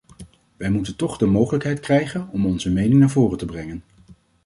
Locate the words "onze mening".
2.45-2.99